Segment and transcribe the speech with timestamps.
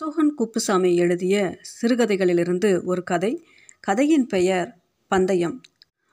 [0.00, 3.46] சோகன் குப்புசாமி எழுதிய சிறுகதைகளிலிருந்து ஒரு கதை.
[3.80, 4.76] கதையின் பெயர்
[5.08, 5.60] பந்தயம்.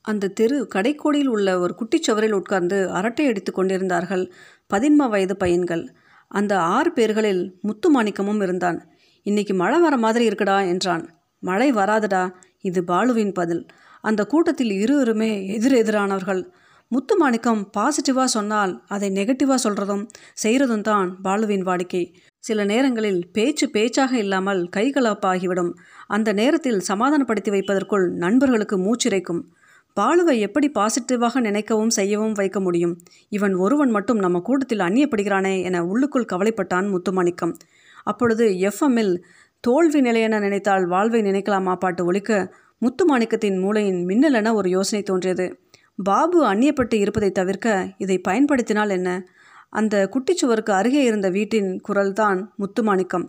[0.00, 4.32] அந்த தெரு கடைக்கோடியில் உள்ள ஒரு குட்டிச்சுவரில் உட்கார்ந்து அரட்டை அடித்து கொண்டிருந்தார்கள்
[4.74, 5.94] பதின்ம வயது பையன்கள்.
[6.28, 8.88] அந்த ஆறு பேர்களில் முத்து மாணிக்கமும் இருந்தான்.
[9.22, 11.18] இன்னைக்கு மழை வர மாதிரி இருக்குடா என்றான்.
[11.38, 13.66] மழை வராதுடா இது பாலுவின் பதில்.
[14.00, 16.50] அந்த கூட்டத்தில் இருவருமே எதிரெதிரானவர்கள்.
[16.94, 20.06] முத்துமாணிக்கம் பாசிட்டிவாக சொன்னால் அதை நெகட்டிவாக சொல்கிறதும்
[20.42, 22.14] செய்கிறதும் தான் பாலுவின் வாடிக்கை.
[22.38, 25.72] சில நேரங்களில் பேச்சு பேச்சாக இல்லாமல் கைகலப்பாகிவிடும்.
[26.06, 29.42] அந்த நேரத்தில் சமாதானப்படுத்தி வைப்பதற்குள் நண்பர்களுக்கு மூச்சிறைக்கும்.
[29.94, 32.98] பாலுவை எப்படி பாசிட்டிவாக நினைக்கவும் செய்யவும் வைக்க முடியும்?
[33.28, 37.54] இவன் ஒருவன் மட்டும் நம்ம கூட்டத்தில் அந்நியப்படுகிறானே என உள்ளுக்குள் கவலைப்பட்டான் முத்துமாணிக்கம்.
[38.04, 39.14] அப்பொழுது எஃப்எம்மில்
[39.60, 45.46] தோல்வி நிலையென நினைத்தால் வாழ்வை நினைக்கலாமா பாட்டு ஒழிக்க முத்துமாணிக்கத்தின் மூளையின் மின்னலென ஒரு யோசனை தோன்றியது.
[46.02, 49.28] பாபு அந்நியப்பட்டு இருப்பதை தவிர்க்க இதை பயன்படுத்தினால் என்ன?
[49.70, 53.24] அந்த குட்டிச்சுவருக்கு அருகே இருந்த வீட்டின் குரல்தான் முத்துமாணிக்கம்.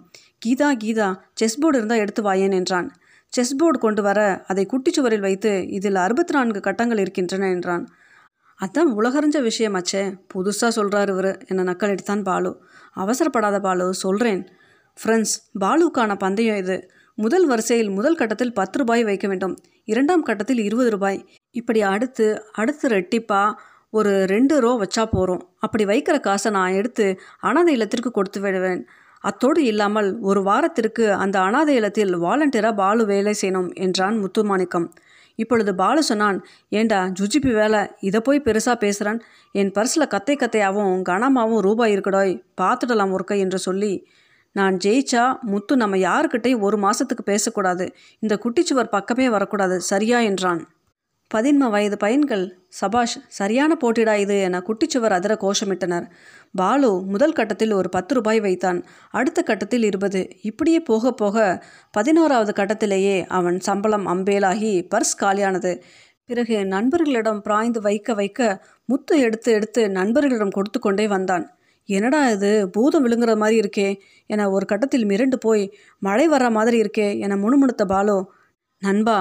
[0.46, 2.92] கீதா கீதா செஸ் போர்டு இருந்தால் எடுத்து வாயேன் என்றான்.
[3.28, 7.88] செஸ் போர்டு கொண்டு வர அதை குட்டிச்சுவரில் வைத்து இதில் அறுபத்தி நான்கு கட்டங்கள் இருக்கின்றன என்றான்.
[8.62, 11.46] அதான் உலகறிஞ்ச விஷயமாச்சே புதுசாக சொல்கிறார் இவர்.
[11.48, 12.62] என்னை நக்கலடித்தான் பாலு.
[12.96, 14.48] அவசரப்படாத பாலு சொல்கிறேன்
[15.04, 16.90] ஃப்ரெண்ட்ஸ் பாலுக்கான பந்தயம் இது.
[17.16, 19.58] முதல் வரிசையில் முதல் கட்டத்தில் பத்து ரூபாய் வைக்க வேண்டும்.
[19.86, 21.30] இரண்டாம் கட்டத்தில் இருபது ரூபாய்.
[21.56, 23.42] இப்படி அடுத்து அடுத்து ரெட்டிப்பா
[23.94, 27.06] ஒரு ரெண்டு ரோ வச்சா போகிறோம் அப்படி வைக்கிற காசை நான் எடுத்து
[27.40, 28.82] அனாதை இல்லத்திற்கு கொடுத்து விடுவேன்.
[29.24, 34.88] அத்தோடு இல்லாமல் ஒரு வாரத்திற்கு அந்த அனாதை இல்லத்தில் வாலண்டியராக பாலு வேலை செய்யணும் என்றான் முத்துமாணிக்கம்.
[35.40, 36.38] இப்பொழுது பாலு சொன்னான்
[36.70, 37.82] ஏண்டா ஜுஜிபி வேலை?
[38.00, 39.20] இதை போய் பெருசாக பேசுகிறான்
[39.56, 42.34] என் பர்ஸில் கத்தை கத்தையாகவும் கனமாகவும் ரூபாய் இருக்கடோய்.
[42.62, 43.94] பார்த்துடலாம் ஒருக்க என்று சொல்லி
[44.56, 47.86] நான் ஜெயிச்சா முத்து நம்ம யாருக்கிட்டே ஒரு மாதத்துக்கு பேசக்கூடாது.
[48.20, 49.76] இந்த குட்டிச்சுவர் பக்கமே வரக்கூடாது.
[49.82, 50.20] சரியா?
[50.20, 50.62] என்றான்.
[51.36, 56.06] பதின்ம வயது பையன்கள் சபாஷ் சரியான போட்டிடா இது என குட்டிச்சுவர் அதிர கோஷமிட்டனர்.
[56.56, 58.80] பாலு முதல் கட்டத்தில் ஒரு பத்து ரூபாய் வைத்தான்.
[59.12, 60.22] அடுத்த கட்டத்தில் இருபது.
[60.42, 61.38] இப்படியே போக போக
[61.92, 65.74] பதினோராவது கட்டத்திலேயே அவன் சம்பளம் அம்பேலாகி பர்ஸ் காலியானது.
[66.26, 68.40] பிறகு நண்பர்களிடம் பிராய்ந்து வைக்க வைக்க
[68.86, 71.46] முத்து எடுத்து எடுத்து நண்பர்களிடம் கொடுத்து கொண்டே வந்தான்.
[71.90, 72.52] என்னடா இது?
[72.70, 73.88] பூதம் விழுங்குற மாதிரி இருக்கே
[74.26, 75.64] என ஒரு கட்டத்தில் மிரண்டு போய்
[76.00, 78.18] மழை வர்ற மாதிரி இருக்கே என முணுமுணுத்த பாலு
[78.82, 79.20] நண்பா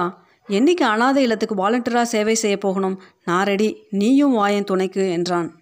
[0.49, 2.99] என்னைக்கு அனாதை இல்லத்துக்கு வாலண்டியராக சேவை செய்ய போகணும்?
[3.25, 5.58] நான் ரெடி நீயும் வாயன் துணைக்கு என்றான்.